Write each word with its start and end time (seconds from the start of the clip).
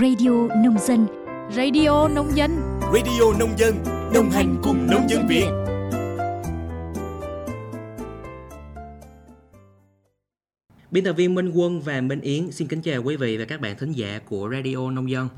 Radio 0.00 0.30
Nông 0.64 0.78
Dân 0.78 1.06
Radio 1.56 2.08
Nông 2.08 2.36
Dân 2.36 2.50
Radio 2.94 3.38
Nông 3.38 3.58
Dân 3.58 3.74
Đồng 4.14 4.30
hành 4.30 4.56
cùng 4.62 4.86
nông 4.90 5.08
dân 5.08 5.26
Việt 5.28 5.46
Biên 10.90 11.04
tập 11.04 11.12
viên 11.12 11.34
Minh 11.34 11.50
Quân 11.54 11.80
và 11.80 12.00
Minh 12.00 12.20
Yến 12.20 12.52
xin 12.52 12.68
kính 12.68 12.82
chào 12.82 13.02
quý 13.02 13.16
vị 13.16 13.36
và 13.36 13.44
các 13.44 13.60
bạn 13.60 13.76
thính 13.78 13.92
giả 13.92 14.20
của 14.28 14.50
Radio 14.52 14.90
Nông 14.90 15.10
Dân. 15.10 15.28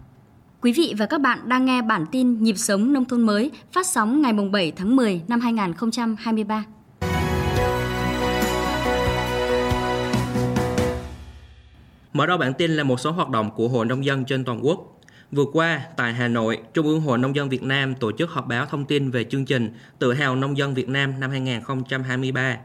Quý 0.61 0.73
vị 0.73 0.95
và 0.99 1.07
các 1.07 1.21
bạn 1.21 1.49
đang 1.49 1.65
nghe 1.65 1.83
bản 1.83 2.07
tin 2.13 2.43
Nhịp 2.43 2.57
sống 2.57 2.93
nông 2.93 3.05
thôn 3.05 3.23
mới 3.23 3.51
phát 3.73 3.87
sóng 3.87 4.23
ngày 4.23 4.33
7 4.53 4.73
tháng 4.77 4.97
10 4.97 5.23
năm 5.29 5.41
2023. 5.41 6.65
Mở 12.17 12.27
đầu 12.27 12.39
bản 12.39 12.55
tin 12.55 12.71
là 12.71 12.85
một 12.85 13.01
số 13.01 13.11
hoạt 13.11 13.29
động 13.29 13.51
của 13.57 13.69
Hội 13.69 13.87
Nông 13.87 14.05
dân 14.05 14.25
trên 14.25 14.45
toàn 14.45 14.67
quốc. 14.67 15.01
Vừa 15.33 15.45
qua, 15.53 15.81
tại 15.97 16.13
Hà 16.13 16.29
Nội, 16.29 16.59
Trung 16.75 16.87
ương 16.87 17.01
Hội 17.01 17.19
Nông 17.19 17.37
dân 17.37 17.49
Việt 17.49 17.63
Nam 17.63 17.95
tổ 17.95 18.13
chức 18.13 18.31
họp 18.31 18.47
báo 18.47 18.67
thông 18.67 18.85
tin 18.85 19.11
về 19.11 19.25
chương 19.25 19.45
trình 19.45 19.71
Tự 19.99 20.13
hào 20.13 20.37
nông 20.37 20.59
dân 20.59 20.75
Việt 20.75 20.89
Nam 20.89 21.21
năm 21.21 21.31
2023. 21.31 22.57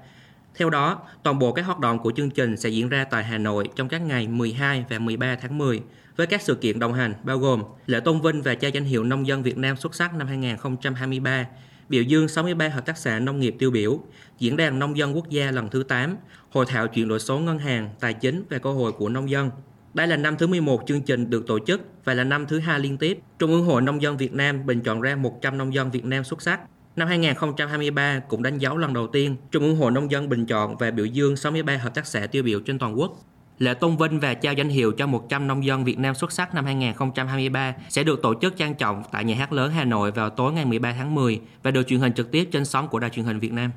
Theo 0.55 0.69
đó, 0.69 0.99
toàn 1.23 1.39
bộ 1.39 1.51
các 1.53 1.65
hoạt 1.65 1.79
động 1.79 1.99
của 1.99 2.11
chương 2.11 2.29
trình 2.29 2.57
sẽ 2.57 2.69
diễn 2.69 2.89
ra 2.89 3.03
tại 3.03 3.23
Hà 3.23 3.37
Nội 3.37 3.69
trong 3.75 3.87
các 3.87 4.01
ngày 4.01 4.27
12 4.27 4.85
và 4.89 4.99
13 4.99 5.35
tháng 5.41 5.57
10 5.57 5.81
với 6.17 6.27
các 6.27 6.41
sự 6.41 6.55
kiện 6.55 6.79
đồng 6.79 6.93
hành 6.93 7.13
bao 7.23 7.37
gồm 7.37 7.63
lễ 7.85 7.99
tôn 7.99 8.21
vinh 8.21 8.41
và 8.41 8.55
trao 8.55 8.71
danh 8.71 8.85
hiệu 8.85 9.03
nông 9.03 9.27
dân 9.27 9.43
Việt 9.43 9.57
Nam 9.57 9.77
xuất 9.77 9.95
sắc 9.95 10.13
năm 10.15 10.27
2023, 10.27 11.45
biểu 11.91 12.03
dương 12.03 12.27
63 12.27 12.69
hợp 12.69 12.85
tác 12.85 12.97
xã 12.97 13.19
nông 13.19 13.39
nghiệp 13.39 13.55
tiêu 13.59 13.71
biểu, 13.71 13.99
diễn 14.39 14.57
đàn 14.57 14.79
nông 14.79 14.97
dân 14.97 15.15
quốc 15.15 15.29
gia 15.29 15.51
lần 15.51 15.69
thứ 15.69 15.83
8, 15.83 16.17
hội 16.49 16.65
thảo 16.65 16.87
chuyển 16.87 17.07
đổi 17.07 17.19
số 17.19 17.39
ngân 17.39 17.59
hàng, 17.59 17.89
tài 17.99 18.13
chính 18.13 18.43
và 18.49 18.57
cơ 18.57 18.71
hội 18.71 18.91
của 18.91 19.09
nông 19.09 19.29
dân. 19.29 19.49
Đây 19.93 20.07
là 20.07 20.17
năm 20.17 20.37
thứ 20.37 20.47
11 20.47 20.83
chương 20.87 21.01
trình 21.01 21.29
được 21.29 21.47
tổ 21.47 21.59
chức 21.59 21.81
và 22.05 22.13
là 22.13 22.23
năm 22.23 22.45
thứ 22.47 22.59
hai 22.59 22.79
liên 22.79 22.97
tiếp 22.97 23.19
Trung 23.39 23.51
ương 23.51 23.65
Hội 23.65 23.81
Nông 23.81 24.01
dân 24.01 24.17
Việt 24.17 24.33
Nam 24.33 24.65
bình 24.65 24.81
chọn 24.81 25.01
ra 25.01 25.15
100 25.15 25.57
nông 25.57 25.73
dân 25.73 25.91
Việt 25.91 26.05
Nam 26.05 26.23
xuất 26.23 26.41
sắc. 26.41 26.59
Năm 26.95 27.07
2023 27.07 28.19
cũng 28.19 28.43
đánh 28.43 28.57
dấu 28.57 28.77
lần 28.77 28.93
đầu 28.93 29.07
tiên 29.07 29.35
Trung 29.51 29.63
ương 29.63 29.75
Hội 29.75 29.91
Nông 29.91 30.11
dân 30.11 30.29
bình 30.29 30.45
chọn 30.45 30.77
và 30.77 30.91
biểu 30.91 31.05
dương 31.05 31.35
63 31.35 31.77
hợp 31.77 31.95
tác 31.95 32.07
xã 32.07 32.27
tiêu 32.27 32.43
biểu 32.43 32.59
trên 32.59 32.79
toàn 32.79 32.99
quốc. 32.99 33.19
Lễ 33.61 33.73
tôn 33.73 33.97
vinh 33.97 34.19
và 34.19 34.33
trao 34.33 34.53
danh 34.53 34.69
hiệu 34.69 34.91
cho 34.91 35.07
100 35.07 35.47
nông 35.47 35.65
dân 35.65 35.83
Việt 35.83 35.99
Nam 35.99 36.15
xuất 36.15 36.31
sắc 36.31 36.55
năm 36.55 36.65
2023 36.65 37.73
sẽ 37.89 38.03
được 38.03 38.21
tổ 38.21 38.33
chức 38.41 38.57
trang 38.57 38.75
trọng 38.75 39.03
tại 39.11 39.25
Nhà 39.25 39.35
hát 39.35 39.53
lớn 39.53 39.71
Hà 39.71 39.85
Nội 39.85 40.11
vào 40.11 40.29
tối 40.29 40.53
ngày 40.53 40.65
13 40.65 40.93
tháng 40.97 41.15
10 41.15 41.41
và 41.63 41.71
được 41.71 41.87
truyền 41.87 41.99
hình 41.99 42.13
trực 42.13 42.31
tiếp 42.31 42.49
trên 42.51 42.65
sóng 42.65 42.87
của 42.87 42.99
Đài 42.99 43.09
truyền 43.09 43.25
hình 43.25 43.39
Việt 43.39 43.51
Nam. 43.53 43.71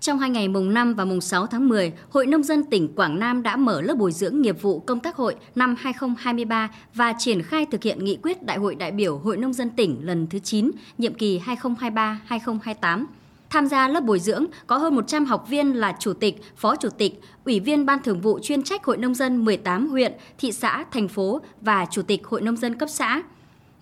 Trong 0.00 0.18
hai 0.18 0.30
ngày 0.30 0.48
mùng 0.48 0.74
5 0.74 0.94
và 0.94 1.04
mùng 1.04 1.20
6 1.20 1.46
tháng 1.46 1.68
10, 1.68 1.92
Hội 2.10 2.26
Nông 2.26 2.42
dân 2.42 2.64
tỉnh 2.70 2.94
Quảng 2.94 3.18
Nam 3.18 3.42
đã 3.42 3.56
mở 3.56 3.80
lớp 3.80 3.94
bồi 3.94 4.12
dưỡng 4.12 4.42
nghiệp 4.42 4.62
vụ 4.62 4.80
công 4.80 5.00
tác 5.00 5.16
hội 5.16 5.34
năm 5.54 5.74
2023 5.78 6.70
và 6.94 7.12
triển 7.18 7.42
khai 7.42 7.66
thực 7.70 7.82
hiện 7.82 8.04
nghị 8.04 8.18
quyết 8.22 8.42
Đại 8.42 8.58
hội 8.58 8.74
đại 8.74 8.92
biểu 8.92 9.18
Hội 9.18 9.36
Nông 9.36 9.52
dân 9.52 9.70
tỉnh 9.70 9.98
lần 10.02 10.26
thứ 10.26 10.38
9, 10.38 10.70
nhiệm 10.98 11.14
kỳ 11.14 11.40
2023-2028. 11.40 13.06
Tham 13.50 13.66
gia 13.66 13.88
lớp 13.88 14.00
bồi 14.00 14.20
dưỡng 14.20 14.46
có 14.66 14.76
hơn 14.76 14.94
100 14.94 15.24
học 15.24 15.48
viên 15.48 15.72
là 15.72 15.96
chủ 16.00 16.12
tịch, 16.12 16.42
phó 16.56 16.76
chủ 16.76 16.88
tịch, 16.88 17.20
ủy 17.44 17.60
viên 17.60 17.86
ban 17.86 18.02
thường 18.02 18.20
vụ 18.20 18.38
chuyên 18.42 18.62
trách 18.62 18.84
Hội 18.84 18.96
Nông 18.96 19.14
dân 19.14 19.44
18 19.44 19.88
huyện, 19.88 20.12
thị 20.38 20.52
xã, 20.52 20.84
thành 20.92 21.08
phố 21.08 21.40
và 21.60 21.86
chủ 21.90 22.02
tịch 22.02 22.26
Hội 22.26 22.40
Nông 22.40 22.56
dân 22.56 22.74
cấp 22.74 22.88
xã. 22.88 23.22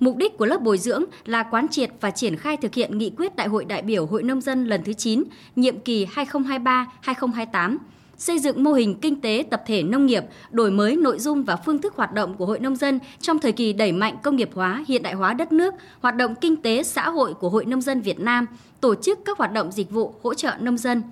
Mục 0.01 0.17
đích 0.17 0.39
của 0.39 0.47
lớp 0.47 0.63
bồi 0.63 0.79
dưỡng 0.79 1.05
là 1.25 1.43
quán 1.43 1.69
triệt 1.69 1.91
và 2.01 2.11
triển 2.11 2.37
khai 2.37 2.57
thực 2.57 2.75
hiện 2.75 2.99
nghị 2.99 3.11
quyết 3.17 3.37
Đại 3.37 3.49
hội 3.49 3.65
đại 3.65 3.83
biểu 3.83 4.07
Hội 4.07 4.23
Nông 4.23 4.41
dân 4.41 4.65
lần 4.65 4.83
thứ 4.85 4.93
9, 4.93 5.25
nhiệm 5.57 5.81
kỳ 5.81 6.07
2023-2028, 6.07 7.77
xây 8.19 8.39
dựng 8.39 8.65
mô 8.65 8.73
hình 8.73 8.95
kinh 9.01 9.21
tế 9.21 9.45
tập 9.51 9.63
thể 9.67 9.83
nông 9.83 10.07
nghiệp, 10.07 10.25
đổi 10.51 10.71
mới 10.71 10.97
nội 10.97 11.19
dung 11.19 11.45
và 11.45 11.57
phương 11.57 11.81
thức 11.81 11.95
hoạt 11.97 12.13
động 12.13 12.35
của 12.35 12.47
Hội 12.47 12.59
Nông 12.59 12.77
dân 12.77 13.01
trong 13.21 13.39
thời 13.39 13.53
kỳ 13.53 13.73
đẩy 13.73 13.93
mạnh 13.93 14.17
công 14.23 14.37
nghiệp 14.37 14.51
hóa, 14.55 14.85
hiện 14.89 15.03
đại 15.03 15.15
hóa 15.15 15.35
đất 15.35 15.53
nước, 15.53 15.75
hoạt 16.01 16.17
động 16.17 16.35
kinh 16.35 16.57
tế 16.57 16.83
xã 16.83 17.11
hội 17.11 17.35
của 17.35 17.49
Hội 17.49 17.65
Nông 17.65 17.81
dân 17.81 18.01
Việt 18.01 18.21
Nam, 18.21 18.47
tổ 18.81 18.95
chức 18.95 19.19
các 19.25 19.39
hoạt 19.39 19.53
động 19.53 19.73
dịch 19.73 19.91
vụ 19.91 20.15
hỗ 20.23 20.35
trợ 20.35 20.53
nông 20.61 20.79
dân. 20.79 21.03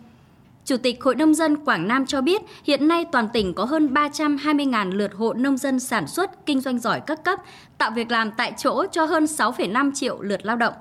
Chủ 0.64 0.76
tịch 0.76 1.04
Hội 1.04 1.14
Nông 1.14 1.34
dân 1.34 1.56
Quảng 1.56 1.88
Nam 1.88 2.06
cho 2.06 2.20
biết, 2.20 2.42
hiện 2.64 2.88
nay 2.88 3.04
toàn 3.12 3.28
tỉnh 3.32 3.54
có 3.54 3.64
hơn 3.64 3.94
320.000 3.94 4.90
lượt 4.90 5.14
hộ 5.14 5.32
nông 5.32 5.56
dân 5.56 5.80
sản 5.80 6.06
xuất, 6.06 6.46
kinh 6.46 6.60
doanh 6.60 6.78
giỏi 6.78 7.00
các 7.00 7.24
cấp, 7.24 7.38
tạo 7.78 7.90
việc 7.90 8.10
làm 8.10 8.30
tại 8.36 8.52
chỗ 8.56 8.86
cho 8.92 9.04
hơn 9.04 9.24
6,5 9.24 9.90
triệu 9.94 10.20
lượt 10.20 10.46
lao 10.46 10.56
động. 10.56 10.74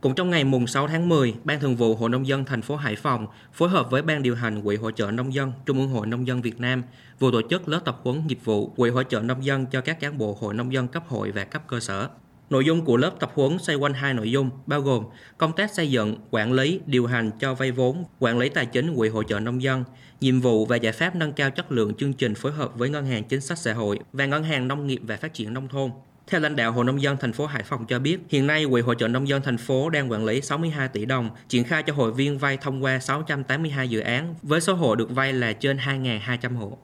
Cũng 0.00 0.14
trong 0.14 0.30
ngày 0.30 0.44
mùng 0.44 0.66
6 0.66 0.88
tháng 0.88 1.08
10, 1.08 1.34
Ban 1.44 1.60
Thường 1.60 1.76
vụ 1.76 1.94
Hội 1.94 2.10
Nông 2.10 2.26
dân 2.26 2.44
thành 2.44 2.62
phố 2.62 2.76
Hải 2.76 2.96
Phòng 2.96 3.26
phối 3.52 3.68
hợp 3.68 3.90
với 3.90 4.02
Ban 4.02 4.22
điều 4.22 4.34
hành 4.34 4.62
Quỹ 4.62 4.76
hỗ 4.76 4.90
trợ 4.90 5.10
nông 5.10 5.34
dân 5.34 5.52
Trung 5.66 5.78
ương 5.78 5.88
Hội 5.88 6.06
Nông 6.06 6.26
dân 6.26 6.42
Việt 6.42 6.60
Nam 6.60 6.82
vừa 7.18 7.32
tổ 7.32 7.40
chức 7.50 7.68
lớp 7.68 7.80
tập 7.84 8.00
huấn 8.02 8.26
nghiệp 8.26 8.38
vụ 8.44 8.66
Quỹ 8.66 8.90
hỗ 8.90 9.02
trợ 9.02 9.20
nông 9.20 9.44
dân 9.44 9.66
cho 9.66 9.80
các 9.80 10.00
cán 10.00 10.18
bộ 10.18 10.38
Hội 10.40 10.54
Nông 10.54 10.72
dân 10.72 10.88
cấp 10.88 11.02
hội 11.08 11.30
và 11.30 11.44
cấp 11.44 11.62
cơ 11.68 11.80
sở. 11.80 12.08
Nội 12.50 12.64
dung 12.64 12.84
của 12.84 12.96
lớp 12.96 13.12
tập 13.20 13.32
huấn 13.34 13.58
xoay 13.58 13.76
quanh 13.76 13.94
hai 13.94 14.14
nội 14.14 14.30
dung, 14.30 14.50
bao 14.66 14.80
gồm 14.80 15.04
công 15.38 15.52
tác 15.52 15.74
xây 15.74 15.90
dựng, 15.90 16.16
quản 16.30 16.52
lý, 16.52 16.80
điều 16.86 17.06
hành 17.06 17.30
cho 17.40 17.54
vay 17.54 17.70
vốn, 17.70 18.04
quản 18.18 18.38
lý 18.38 18.48
tài 18.48 18.66
chính 18.66 18.96
quỹ 18.96 19.08
hỗ 19.08 19.22
trợ 19.22 19.40
nông 19.40 19.62
dân, 19.62 19.84
nhiệm 20.20 20.40
vụ 20.40 20.66
và 20.66 20.76
giải 20.76 20.92
pháp 20.92 21.16
nâng 21.16 21.32
cao 21.32 21.50
chất 21.50 21.72
lượng 21.72 21.94
chương 21.94 22.12
trình 22.12 22.34
phối 22.34 22.52
hợp 22.52 22.78
với 22.78 22.88
Ngân 22.88 23.06
hàng 23.06 23.24
Chính 23.24 23.40
sách 23.40 23.58
Xã 23.58 23.72
hội 23.72 23.98
và 24.12 24.26
Ngân 24.26 24.44
hàng 24.44 24.68
Nông 24.68 24.86
nghiệp 24.86 25.00
và 25.02 25.16
Phát 25.16 25.34
triển 25.34 25.54
Nông 25.54 25.68
thôn. 25.68 25.90
Theo 26.26 26.40
lãnh 26.40 26.56
đạo 26.56 26.72
Hội 26.72 26.84
Nông 26.84 27.02
dân 27.02 27.16
thành 27.16 27.32
phố 27.32 27.46
Hải 27.46 27.62
Phòng 27.62 27.86
cho 27.86 27.98
biết, 27.98 28.18
hiện 28.28 28.46
nay 28.46 28.66
Quỹ 28.70 28.80
hỗ 28.80 28.94
trợ 28.94 29.08
nông 29.08 29.28
dân 29.28 29.42
thành 29.42 29.58
phố 29.58 29.90
đang 29.90 30.10
quản 30.10 30.24
lý 30.24 30.40
62 30.40 30.88
tỷ 30.88 31.04
đồng, 31.04 31.30
triển 31.48 31.64
khai 31.64 31.82
cho 31.82 31.92
hội 31.92 32.12
viên 32.12 32.38
vay 32.38 32.56
thông 32.56 32.84
qua 32.84 32.98
682 32.98 33.88
dự 33.88 34.00
án, 34.00 34.34
với 34.42 34.60
số 34.60 34.74
hộ 34.74 34.94
được 34.94 35.10
vay 35.10 35.32
là 35.32 35.52
trên 35.52 35.76
2.200 35.76 36.56
hộ. 36.56 36.78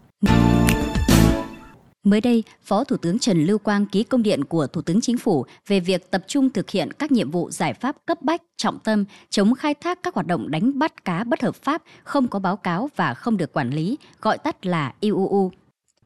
Mới 2.04 2.20
đây, 2.20 2.44
Phó 2.62 2.84
Thủ 2.84 2.96
tướng 2.96 3.18
Trần 3.18 3.44
Lưu 3.44 3.58
Quang 3.58 3.86
ký 3.86 4.04
công 4.04 4.22
điện 4.22 4.44
của 4.44 4.66
Thủ 4.66 4.82
tướng 4.82 5.00
Chính 5.00 5.18
phủ 5.18 5.46
về 5.66 5.80
việc 5.80 6.10
tập 6.10 6.24
trung 6.26 6.50
thực 6.50 6.70
hiện 6.70 6.92
các 6.92 7.12
nhiệm 7.12 7.30
vụ 7.30 7.50
giải 7.50 7.74
pháp 7.74 7.96
cấp 8.06 8.22
bách, 8.22 8.42
trọng 8.56 8.78
tâm, 8.78 9.04
chống 9.30 9.54
khai 9.54 9.74
thác 9.74 10.02
các 10.02 10.14
hoạt 10.14 10.26
động 10.26 10.50
đánh 10.50 10.78
bắt 10.78 11.04
cá 11.04 11.24
bất 11.24 11.42
hợp 11.42 11.54
pháp, 11.54 11.82
không 12.04 12.28
có 12.28 12.38
báo 12.38 12.56
cáo 12.56 12.90
và 12.96 13.14
không 13.14 13.36
được 13.36 13.52
quản 13.52 13.70
lý, 13.70 13.98
gọi 14.20 14.38
tắt 14.38 14.66
là 14.66 14.92
IUU. 15.00 15.52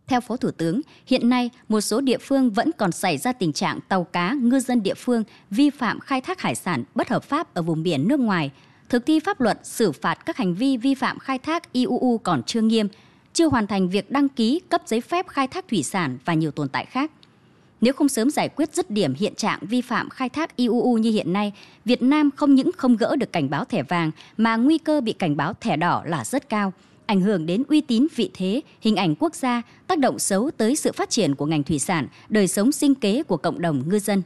Theo 0.09 0.21
Phó 0.21 0.37
Thủ 0.37 0.51
tướng, 0.51 0.81
hiện 1.07 1.29
nay 1.29 1.51
một 1.69 1.81
số 1.81 2.01
địa 2.01 2.19
phương 2.19 2.51
vẫn 2.51 2.71
còn 2.79 2.93
xảy 2.93 3.19
ra 3.19 3.33
tình 3.33 3.53
trạng 3.53 3.81
tàu 3.89 4.05
cá 4.05 4.33
ngư 4.33 4.61
dân 4.61 4.83
địa 4.83 4.95
phương 4.95 5.25
vi 5.51 5.71
phạm 5.71 6.01
khai 6.01 6.21
thác 6.21 6.41
hải 6.41 6.55
sản 6.55 6.85
bất 6.95 7.09
hợp 7.09 7.25
pháp 7.25 7.55
ở 7.55 7.63
vùng 7.63 7.83
biển 7.83 8.09
nước 8.09 8.21
ngoài. 8.21 8.51
Thực 8.89 9.07
thi 9.07 9.21
pháp 9.21 9.41
luật 9.41 9.59
xử 9.63 9.93
phạt 9.93 10.15
các 10.27 10.37
hành 10.37 10.55
vi 10.55 10.77
vi 10.77 10.95
phạm 10.95 11.19
khai 11.19 11.39
thác 11.39 11.73
IUU 11.73 12.19
còn 12.19 12.43
chưa 12.43 12.61
nghiêm, 12.61 12.89
chưa 13.33 13.49
hoàn 13.49 13.67
thành 13.67 13.89
việc 13.89 14.11
đăng 14.11 14.29
ký 14.29 14.61
cấp 14.69 14.83
giấy 14.87 15.01
phép 15.01 15.29
khai 15.29 15.47
thác 15.47 15.69
thủy 15.69 15.83
sản 15.83 16.19
và 16.25 16.35
nhiều 16.35 16.51
tồn 16.51 16.69
tại 16.69 16.85
khác. 16.85 17.11
Nếu 17.81 17.93
không 17.93 18.09
sớm 18.09 18.31
giải 18.31 18.49
quyết 18.49 18.75
dứt 18.75 18.91
điểm 18.91 19.15
hiện 19.15 19.35
trạng 19.35 19.59
vi 19.63 19.81
phạm 19.81 20.11
khai 20.11 20.29
thác 20.29 20.57
IUU 20.57 20.99
như 20.99 21.11
hiện 21.11 21.33
nay, 21.33 21.53
Việt 21.85 22.03
Nam 22.03 22.31
không 22.37 22.55
những 22.55 22.71
không 22.77 22.97
gỡ 22.97 23.17
được 23.17 23.33
cảnh 23.33 23.51
báo 23.51 23.65
thẻ 23.65 23.83
vàng 23.83 24.11
mà 24.37 24.57
nguy 24.57 24.79
cơ 24.79 25.01
bị 25.01 25.13
cảnh 25.13 25.37
báo 25.37 25.53
thẻ 25.61 25.77
đỏ 25.77 26.03
là 26.07 26.25
rất 26.25 26.49
cao, 26.49 26.73
ảnh 27.07 27.21
hưởng 27.21 27.47
đến 27.47 27.63
uy 27.69 27.81
tín 27.81 28.07
vị 28.17 28.31
thế, 28.35 28.61
hình 28.81 28.97
ảnh 28.97 29.15
quốc 29.15 29.35
gia, 29.35 29.63
tác 29.87 29.99
động 29.99 30.19
xấu 30.19 30.51
tới 30.57 30.77
sự 30.77 30.93
phát 30.93 31.11
triển 31.11 31.35
của 31.35 31.47
ngành 31.47 31.63
thủy 31.63 31.79
sản, 31.79 32.07
đời 32.29 32.49
sống 32.49 32.73
sinh 32.73 32.95
kế 32.95 33.23
của 33.23 33.37
cộng 33.37 33.61
đồng 33.61 33.89
ngư 33.89 33.99
dân. 33.99 34.23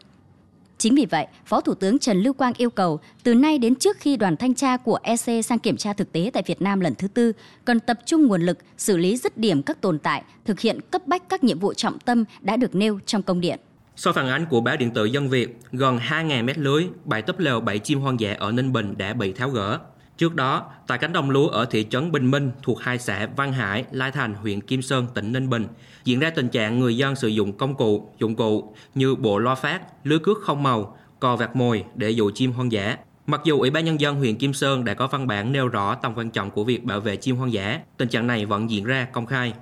Chính 0.78 0.94
vì 0.94 1.06
vậy, 1.06 1.26
Phó 1.46 1.60
Thủ 1.60 1.74
tướng 1.74 1.98
Trần 1.98 2.22
Lưu 2.22 2.32
Quang 2.32 2.52
yêu 2.56 2.70
cầu 2.70 3.00
từ 3.22 3.34
nay 3.34 3.58
đến 3.58 3.74
trước 3.74 3.96
khi 4.00 4.16
đoàn 4.16 4.36
thanh 4.36 4.54
tra 4.54 4.76
của 4.76 4.98
EC 5.02 5.44
sang 5.44 5.58
kiểm 5.58 5.76
tra 5.76 5.92
thực 5.92 6.12
tế 6.12 6.30
tại 6.32 6.42
Việt 6.46 6.62
Nam 6.62 6.80
lần 6.80 6.94
thứ 6.94 7.08
tư, 7.08 7.32
cần 7.64 7.80
tập 7.80 7.98
trung 8.06 8.26
nguồn 8.26 8.42
lực 8.42 8.58
xử 8.78 8.96
lý 8.96 9.16
dứt 9.16 9.38
điểm 9.38 9.62
các 9.62 9.80
tồn 9.80 9.98
tại, 9.98 10.22
thực 10.44 10.60
hiện 10.60 10.80
cấp 10.90 11.06
bách 11.06 11.28
các 11.28 11.44
nhiệm 11.44 11.58
vụ 11.58 11.74
trọng 11.74 11.98
tâm 11.98 12.24
đã 12.40 12.56
được 12.56 12.74
nêu 12.74 12.98
trong 13.06 13.22
công 13.22 13.40
điện. 13.40 13.60
Sau 13.96 14.12
phản 14.12 14.28
ánh 14.28 14.46
của 14.50 14.60
báo 14.60 14.76
điện 14.76 14.90
tử 14.90 15.04
Dân 15.04 15.28
Việt, 15.28 15.56
gần 15.72 15.98
2.000 15.98 16.44
mét 16.44 16.58
lưới, 16.58 16.86
bãi 17.04 17.22
tấp 17.22 17.38
lều, 17.38 17.60
bảy 17.60 17.78
chim 17.78 18.00
hoang 18.00 18.20
dã 18.20 18.36
ở 18.38 18.52
Ninh 18.52 18.72
Bình 18.72 18.94
đã 18.98 19.12
bị 19.12 19.32
tháo 19.32 19.50
gỡ. 19.50 19.78
Trước 20.20 20.34
đó, 20.34 20.70
tại 20.86 20.98
cánh 20.98 21.12
đồng 21.12 21.30
lúa 21.30 21.48
ở 21.48 21.64
thị 21.64 21.86
trấn 21.90 22.12
Bình 22.12 22.30
Minh 22.30 22.50
thuộc 22.62 22.80
hai 22.80 22.98
xã 22.98 23.28
Văn 23.36 23.52
Hải, 23.52 23.84
Lai 23.90 24.10
Thành, 24.10 24.34
huyện 24.34 24.60
Kim 24.60 24.82
Sơn, 24.82 25.06
tỉnh 25.14 25.32
Ninh 25.32 25.50
Bình, 25.50 25.66
diễn 26.04 26.20
ra 26.20 26.30
tình 26.30 26.48
trạng 26.48 26.80
người 26.80 26.96
dân 26.96 27.16
sử 27.16 27.28
dụng 27.28 27.52
công 27.52 27.74
cụ, 27.74 28.12
dụng 28.18 28.36
cụ 28.36 28.74
như 28.94 29.14
bộ 29.14 29.38
loa 29.38 29.54
phát, 29.54 29.80
lưới 30.04 30.18
cước 30.18 30.38
không 30.42 30.62
màu, 30.62 30.96
cò 31.20 31.36
vạt 31.36 31.56
mồi 31.56 31.84
để 31.94 32.10
dụ 32.10 32.30
chim 32.34 32.52
hoang 32.52 32.72
dã. 32.72 32.96
Mặc 33.26 33.40
dù 33.44 33.58
Ủy 33.58 33.70
ban 33.70 33.84
Nhân 33.84 34.00
dân 34.00 34.16
huyện 34.16 34.36
Kim 34.36 34.52
Sơn 34.52 34.84
đã 34.84 34.94
có 34.94 35.06
văn 35.06 35.26
bản 35.26 35.52
nêu 35.52 35.68
rõ 35.68 35.94
tầm 35.94 36.12
quan 36.16 36.30
trọng 36.30 36.50
của 36.50 36.64
việc 36.64 36.84
bảo 36.84 37.00
vệ 37.00 37.16
chim 37.16 37.36
hoang 37.36 37.52
dã, 37.52 37.80
tình 37.96 38.08
trạng 38.08 38.26
này 38.26 38.46
vẫn 38.46 38.70
diễn 38.70 38.84
ra 38.84 39.06
công 39.12 39.26
khai. 39.26 39.52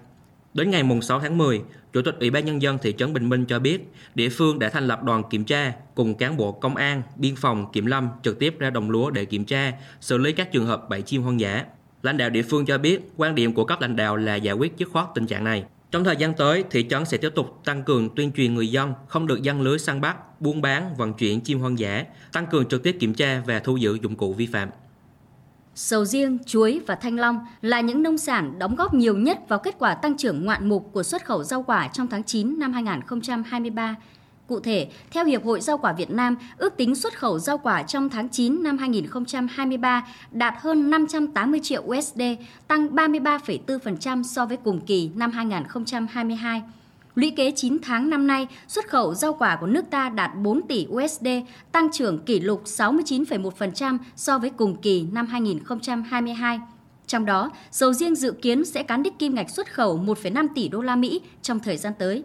Đến 0.54 0.70
ngày 0.70 0.84
6 1.02 1.20
tháng 1.20 1.38
10, 1.38 1.62
Chủ 1.92 2.02
tịch 2.02 2.16
Ủy 2.20 2.30
ban 2.30 2.44
Nhân 2.44 2.62
dân 2.62 2.78
thị 2.82 2.94
trấn 2.98 3.12
Bình 3.12 3.28
Minh 3.28 3.44
cho 3.44 3.58
biết, 3.58 3.92
địa 4.14 4.28
phương 4.28 4.58
đã 4.58 4.68
thành 4.68 4.88
lập 4.88 5.02
đoàn 5.02 5.22
kiểm 5.30 5.44
tra 5.44 5.72
cùng 5.94 6.14
cán 6.14 6.36
bộ 6.36 6.52
công 6.52 6.76
an, 6.76 7.02
biên 7.16 7.36
phòng, 7.36 7.72
kiểm 7.72 7.86
lâm 7.86 8.08
trực 8.22 8.38
tiếp 8.38 8.58
ra 8.58 8.70
đồng 8.70 8.90
lúa 8.90 9.10
để 9.10 9.24
kiểm 9.24 9.44
tra, 9.44 9.72
xử 10.00 10.18
lý 10.18 10.32
các 10.32 10.52
trường 10.52 10.66
hợp 10.66 10.88
bẫy 10.88 11.02
chim 11.02 11.22
hoang 11.22 11.40
dã. 11.40 11.64
Lãnh 12.02 12.16
đạo 12.16 12.30
địa 12.30 12.42
phương 12.42 12.66
cho 12.66 12.78
biết, 12.78 13.00
quan 13.16 13.34
điểm 13.34 13.54
của 13.54 13.64
cấp 13.64 13.80
lãnh 13.80 13.96
đạo 13.96 14.16
là 14.16 14.34
giải 14.34 14.54
quyết 14.54 14.76
dứt 14.76 14.88
khoát 14.92 15.06
tình 15.14 15.26
trạng 15.26 15.44
này. 15.44 15.64
Trong 15.90 16.04
thời 16.04 16.16
gian 16.16 16.34
tới, 16.34 16.64
thị 16.70 16.86
trấn 16.90 17.04
sẽ 17.04 17.16
tiếp 17.16 17.32
tục 17.34 17.60
tăng 17.64 17.82
cường 17.82 18.14
tuyên 18.14 18.32
truyền 18.32 18.54
người 18.54 18.68
dân 18.68 18.92
không 19.08 19.26
được 19.26 19.42
dân 19.42 19.62
lưới 19.62 19.78
săn 19.78 20.00
bắt, 20.00 20.40
buôn 20.40 20.60
bán, 20.60 20.96
vận 20.96 21.14
chuyển 21.14 21.40
chim 21.40 21.58
hoang 21.58 21.78
dã, 21.78 22.04
tăng 22.32 22.46
cường 22.46 22.68
trực 22.68 22.82
tiếp 22.82 22.96
kiểm 23.00 23.14
tra 23.14 23.42
và 23.46 23.58
thu 23.58 23.76
giữ 23.76 23.98
dụng 24.02 24.16
cụ 24.16 24.32
vi 24.32 24.46
phạm. 24.46 24.68
Sầu 25.80 26.04
riêng, 26.04 26.38
chuối 26.46 26.80
và 26.86 26.94
thanh 26.94 27.18
long 27.18 27.46
là 27.62 27.80
những 27.80 28.02
nông 28.02 28.18
sản 28.18 28.58
đóng 28.58 28.74
góp 28.74 28.94
nhiều 28.94 29.16
nhất 29.16 29.38
vào 29.48 29.58
kết 29.58 29.74
quả 29.78 29.94
tăng 29.94 30.16
trưởng 30.16 30.44
ngoạn 30.44 30.68
mục 30.68 30.90
của 30.92 31.02
xuất 31.02 31.24
khẩu 31.24 31.44
rau 31.44 31.62
quả 31.62 31.88
trong 31.88 32.06
tháng 32.06 32.24
9 32.24 32.58
năm 32.58 32.72
2023. 32.72 33.96
Cụ 34.46 34.60
thể, 34.60 34.88
theo 35.10 35.24
Hiệp 35.24 35.44
hội 35.44 35.60
Rau 35.60 35.78
quả 35.78 35.92
Việt 35.92 36.10
Nam, 36.10 36.36
ước 36.56 36.76
tính 36.76 36.94
xuất 36.94 37.18
khẩu 37.18 37.38
rau 37.38 37.58
quả 37.58 37.82
trong 37.82 38.08
tháng 38.08 38.28
9 38.28 38.62
năm 38.62 38.78
2023 38.78 40.06
đạt 40.30 40.54
hơn 40.60 40.90
580 40.90 41.60
triệu 41.62 41.82
USD, 41.82 42.22
tăng 42.68 42.88
33,4% 42.88 44.22
so 44.22 44.46
với 44.46 44.56
cùng 44.56 44.80
kỳ 44.80 45.10
năm 45.14 45.30
2022. 45.30 46.62
Lũy 47.18 47.30
kế 47.30 47.52
9 47.56 47.78
tháng 47.82 48.10
năm 48.10 48.26
nay, 48.26 48.46
xuất 48.68 48.88
khẩu 48.88 49.14
rau 49.14 49.34
quả 49.34 49.56
của 49.56 49.66
nước 49.66 49.84
ta 49.90 50.08
đạt 50.08 50.30
4 50.42 50.62
tỷ 50.68 50.86
USD, 50.90 51.26
tăng 51.72 51.88
trưởng 51.92 52.18
kỷ 52.18 52.40
lục 52.40 52.62
69,1% 52.64 53.98
so 54.16 54.38
với 54.38 54.50
cùng 54.50 54.76
kỳ 54.82 55.06
năm 55.12 55.26
2022. 55.26 56.60
Trong 57.06 57.24
đó, 57.24 57.50
sầu 57.70 57.92
riêng 57.92 58.14
dự 58.14 58.32
kiến 58.42 58.64
sẽ 58.64 58.82
cán 58.82 59.02
đích 59.02 59.18
kim 59.18 59.34
ngạch 59.34 59.50
xuất 59.50 59.72
khẩu 59.72 59.98
1,5 59.98 60.46
tỷ 60.54 60.68
đô 60.68 60.80
la 60.80 60.96
Mỹ 60.96 61.20
trong 61.42 61.60
thời 61.60 61.76
gian 61.76 61.92
tới. 61.98 62.24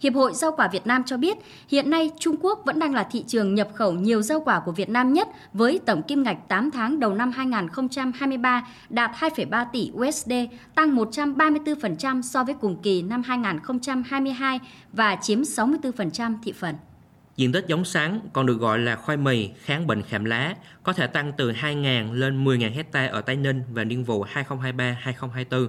Hiệp 0.00 0.14
hội 0.14 0.34
Rau 0.34 0.52
quả 0.52 0.68
Việt 0.68 0.86
Nam 0.86 1.02
cho 1.06 1.16
biết, 1.16 1.36
hiện 1.68 1.90
nay 1.90 2.10
Trung 2.18 2.36
Quốc 2.40 2.62
vẫn 2.66 2.78
đang 2.78 2.94
là 2.94 3.08
thị 3.10 3.24
trường 3.26 3.54
nhập 3.54 3.68
khẩu 3.74 3.92
nhiều 3.92 4.22
rau 4.22 4.40
quả 4.40 4.60
của 4.60 4.72
Việt 4.72 4.88
Nam 4.88 5.12
nhất 5.12 5.28
với 5.52 5.80
tổng 5.86 6.02
kim 6.02 6.22
ngạch 6.22 6.48
8 6.48 6.70
tháng 6.70 7.00
đầu 7.00 7.14
năm 7.14 7.30
2023 7.30 8.66
đạt 8.90 9.10
2,3 9.14 9.66
tỷ 9.72 9.90
USD, 9.94 10.32
tăng 10.74 10.96
134% 10.96 12.22
so 12.22 12.44
với 12.44 12.54
cùng 12.60 12.82
kỳ 12.82 13.02
năm 13.02 13.22
2022 13.22 14.60
và 14.92 15.16
chiếm 15.22 15.42
64% 15.42 16.34
thị 16.42 16.52
phần. 16.52 16.74
Diện 17.36 17.52
tích 17.52 17.64
giống 17.68 17.84
sắn 17.84 18.20
còn 18.32 18.46
được 18.46 18.60
gọi 18.60 18.78
là 18.78 18.96
khoai 18.96 19.16
mì 19.16 19.50
kháng 19.64 19.86
bệnh 19.86 20.02
khảm 20.02 20.24
lá 20.24 20.54
có 20.82 20.92
thể 20.92 21.06
tăng 21.06 21.32
từ 21.36 21.52
2.000 21.52 22.12
lên 22.12 22.44
10.000 22.44 22.72
hecta 22.74 23.06
ở 23.06 23.20
Tây 23.20 23.36
Ninh 23.36 23.62
và 23.72 23.84
niên 23.84 24.04
vụ 24.04 24.24
2023-2024. 24.24 25.68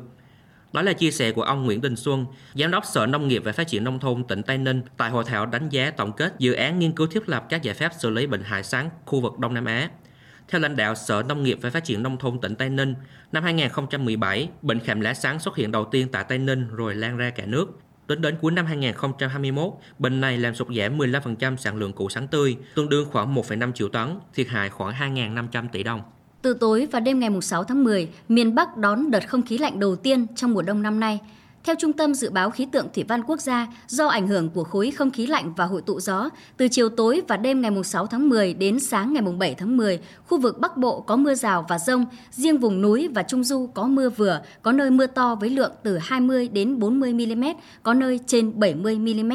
Đó 0.74 0.82
là 0.82 0.94
chia 0.94 1.12
sẻ 1.12 1.32
của 1.32 1.42
ông 1.42 1.66
Nguyễn 1.66 1.82
Đình 1.82 1.96
Xuân, 1.96 2.26
Giám 2.56 2.72
đốc 2.72 2.86
Sở 2.86 3.06
Nông 3.06 3.28
nghiệp 3.28 3.42
và 3.46 3.52
Phát 3.52 3.68
triển 3.68 3.84
Nông 3.84 4.00
thôn 4.00 4.24
tỉnh 4.24 4.44
Tây 4.44 4.58
Ninh 4.58 4.82
tại 4.98 5.10
hội 5.10 5.24
thảo 5.24 5.46
đánh 5.46 5.70
giá 5.70 5.92
tổng 5.92 6.14
kết 6.14 6.34
dự 6.40 6.54
án 6.54 6.80
nghiên 6.80 6.92
cứu 6.92 7.08
thiết 7.08 7.30
lập 7.30 7.46
các 7.50 7.64
giải 7.64 7.76
pháp 7.76 7.92
xử 8.00 8.10
lý 8.10 8.28
bệnh 8.28 8.44
hại 8.44 8.64
sản 8.64 8.90
khu 9.06 9.22
vực 9.22 9.40
Đông 9.40 9.54
Nam 9.54 9.66
Á. 9.66 9.90
Theo 10.48 10.62
lãnh 10.62 10.76
đạo 10.76 10.96
Sở 10.96 11.24
Nông 11.24 11.44
nghiệp 11.44 11.58
và 11.62 11.70
Phát 11.70 11.84
triển 11.84 12.04
Nông 12.04 12.18
thôn 12.18 12.40
tỉnh 12.42 12.56
Tây 12.56 12.70
Ninh, 12.70 12.96
năm 13.32 13.44
2017, 13.44 14.50
bệnh 14.62 14.80
khảm 14.80 15.02
lá 15.02 15.14
sắn 15.14 15.40
xuất 15.40 15.56
hiện 15.56 15.72
đầu 15.72 15.86
tiên 15.86 16.08
tại 16.12 16.26
Tây 16.30 16.38
Ninh 16.38 16.68
rồi 16.76 16.96
lan 16.96 17.18
ra 17.18 17.30
cả 17.30 17.46
nước. 17.46 17.80
Tính 18.08 18.22
đến 18.22 18.38
cuối 18.42 18.52
năm 18.52 18.66
2021, 18.66 19.74
bệnh 20.00 20.22
này 20.22 20.38
làm 20.38 20.56
sụt 20.56 20.68
giảm 20.68 20.98
15% 20.98 21.56
sản 21.56 21.76
lượng 21.78 21.94
củ 21.94 22.10
sắn 22.10 22.28
tươi, 22.28 22.58
tương 22.76 22.90
đương 22.90 23.10
khoảng 23.12 23.36
1,5 23.36 23.72
triệu 23.72 23.90
tấn, 23.90 24.20
thiệt 24.34 24.48
hại 24.48 24.70
khoảng 24.70 25.16
2.500 25.16 25.68
tỷ 25.72 25.84
đồng. 25.84 26.02
Từ 26.42 26.54
tối 26.54 26.88
và 26.92 27.00
đêm 27.00 27.20
ngày 27.20 27.30
6 27.42 27.64
tháng 27.64 27.84
10, 27.84 28.10
miền 28.30 28.56
Bắc 28.56 28.78
đón 28.78 29.12
đợt 29.12 29.30
không 29.30 29.42
khí 29.42 29.58
lạnh 29.58 29.80
đầu 29.80 29.96
tiên 29.96 30.28
trong 30.36 30.54
mùa 30.54 30.62
đông 30.62 30.82
năm 30.82 31.00
nay. 31.00 31.20
Theo 31.64 31.76
Trung 31.80 31.94
tâm 31.94 32.14
Dự 32.14 32.30
báo 32.30 32.50
Khí 32.50 32.68
tượng 32.72 32.88
Thủy 32.94 33.04
văn 33.08 33.24
Quốc 33.24 33.42
gia, 33.42 33.68
do 33.88 34.08
ảnh 34.08 34.28
hưởng 34.28 34.50
của 34.50 34.64
khối 34.64 34.92
không 34.92 35.12
khí 35.12 35.28
lạnh 35.28 35.54
và 35.58 35.66
hội 35.66 35.82
tụ 35.82 36.00
gió, 36.00 36.30
từ 36.58 36.68
chiều 36.68 36.90
tối 36.90 37.22
và 37.28 37.38
đêm 37.38 37.62
ngày 37.62 37.72
6 37.84 38.08
tháng 38.08 38.30
10 38.30 38.54
đến 38.54 38.80
sáng 38.80 39.14
ngày 39.14 39.24
7 39.40 39.56
tháng 39.56 39.78
10, 39.78 40.00
khu 40.26 40.42
vực 40.42 40.60
Bắc 40.60 40.78
Bộ 40.78 41.02
có 41.02 41.16
mưa 41.16 41.36
rào 41.36 41.66
và 41.70 41.80
rông, 41.80 42.06
riêng 42.32 42.58
vùng 42.58 42.82
núi 42.82 43.08
và 43.08 43.24
Trung 43.24 43.44
Du 43.44 43.70
có 43.74 43.84
mưa 43.84 44.10
vừa, 44.10 44.42
có 44.62 44.72
nơi 44.72 44.92
mưa 44.92 45.08
to 45.08 45.36
với 45.36 45.50
lượng 45.50 45.72
từ 45.84 45.98
20 45.98 46.48
đến 46.48 46.80
40 46.80 47.14
mm, 47.14 47.44
có 47.84 47.94
nơi 47.94 48.20
trên 48.28 48.60
70 48.60 48.96
mm. 48.96 49.32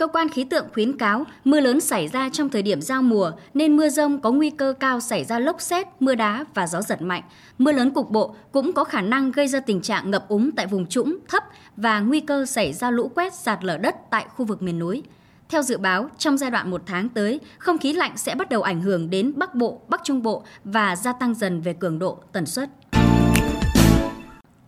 Cơ 0.00 0.06
quan 0.06 0.28
khí 0.28 0.44
tượng 0.44 0.66
khuyến 0.74 0.96
cáo 0.98 1.24
mưa 1.44 1.60
lớn 1.60 1.80
xảy 1.80 2.08
ra 2.08 2.28
trong 2.32 2.48
thời 2.48 2.62
điểm 2.62 2.82
giao 2.82 3.02
mùa 3.02 3.32
nên 3.54 3.76
mưa 3.76 3.88
rông 3.88 4.20
có 4.20 4.30
nguy 4.30 4.50
cơ 4.50 4.74
cao 4.80 5.00
xảy 5.00 5.24
ra 5.24 5.38
lốc 5.38 5.60
xét, 5.60 5.86
mưa 6.00 6.14
đá 6.14 6.44
và 6.54 6.66
gió 6.66 6.82
giật 6.82 7.02
mạnh. 7.02 7.22
Mưa 7.58 7.72
lớn 7.72 7.90
cục 7.90 8.10
bộ 8.10 8.34
cũng 8.52 8.72
có 8.72 8.84
khả 8.84 9.00
năng 9.00 9.32
gây 9.32 9.48
ra 9.48 9.60
tình 9.60 9.80
trạng 9.80 10.10
ngập 10.10 10.28
úng 10.28 10.50
tại 10.52 10.66
vùng 10.66 10.86
trũng, 10.86 11.16
thấp 11.28 11.44
và 11.76 12.00
nguy 12.00 12.20
cơ 12.20 12.46
xảy 12.46 12.72
ra 12.72 12.90
lũ 12.90 13.10
quét 13.14 13.34
sạt 13.34 13.64
lở 13.64 13.76
đất 13.78 13.96
tại 14.10 14.26
khu 14.36 14.44
vực 14.44 14.62
miền 14.62 14.78
núi. 14.78 15.02
Theo 15.48 15.62
dự 15.62 15.78
báo, 15.78 16.10
trong 16.18 16.38
giai 16.38 16.50
đoạn 16.50 16.70
một 16.70 16.82
tháng 16.86 17.08
tới, 17.08 17.40
không 17.58 17.78
khí 17.78 17.92
lạnh 17.92 18.12
sẽ 18.16 18.34
bắt 18.34 18.48
đầu 18.50 18.62
ảnh 18.62 18.80
hưởng 18.80 19.10
đến 19.10 19.32
Bắc 19.36 19.54
Bộ, 19.54 19.80
Bắc 19.88 20.00
Trung 20.04 20.22
Bộ 20.22 20.44
và 20.64 20.96
gia 20.96 21.12
tăng 21.12 21.34
dần 21.34 21.60
về 21.60 21.72
cường 21.72 21.98
độ, 21.98 22.18
tần 22.32 22.46
suất. 22.46 22.70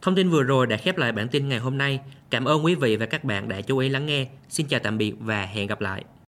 Thông 0.03 0.15
tin 0.15 0.31
vừa 0.31 0.43
rồi 0.43 0.67
đã 0.67 0.77
khép 0.77 0.99
lại 0.99 1.13
bản 1.13 1.29
tin 1.29 1.49
ngày 1.49 1.59
hôm 1.59 1.79
nay. 1.79 2.01
Cảm 2.31 2.45
ơn 2.45 2.65
quý 2.65 2.75
vị 2.75 2.97
và 2.97 3.07
các 3.07 3.25
bạn 3.25 3.49
đã 3.49 3.61
chú 3.61 3.79
ý 3.79 3.89
lắng 3.89 4.07
nghe. 4.07 4.27
Xin 4.49 4.67
chào 4.67 4.81
tạm 4.81 4.99
biệt 4.99 5.15
và 5.21 5.47
hẹn 5.47 5.67
gặp 5.67 5.81
lại. 5.81 6.05